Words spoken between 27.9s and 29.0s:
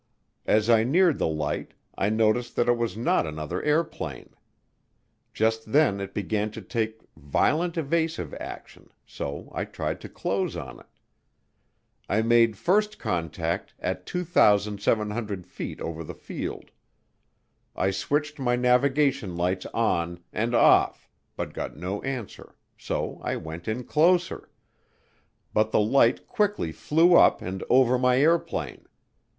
my airplane.